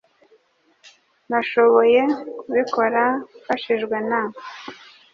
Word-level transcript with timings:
Nashoboye 1.29 2.01
kubikora 2.39 3.03
mfashijwe 3.41 3.95
na. 4.09 4.21